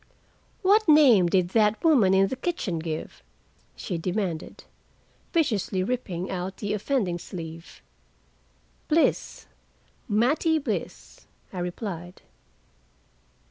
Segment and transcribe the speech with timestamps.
[0.63, 3.21] "What name did that woman in the kitchen give?"
[3.75, 4.63] she demanded,
[5.31, 7.83] viciously ripping out the offending sleeve.
[8.87, 9.45] "Bliss.
[10.09, 12.23] Mattie Bliss," I replied.